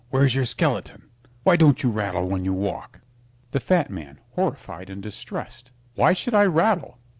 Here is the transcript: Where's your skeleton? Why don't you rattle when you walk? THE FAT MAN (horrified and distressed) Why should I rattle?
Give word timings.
Where's 0.09 0.33
your 0.33 0.45
skeleton? 0.45 1.11
Why 1.43 1.55
don't 1.57 1.83
you 1.83 1.91
rattle 1.91 2.27
when 2.27 2.43
you 2.43 2.53
walk? 2.53 3.01
THE 3.51 3.59
FAT 3.59 3.91
MAN 3.91 4.19
(horrified 4.31 4.89
and 4.89 4.99
distressed) 5.03 5.69
Why 5.93 6.11
should 6.13 6.33
I 6.33 6.45
rattle? 6.45 6.97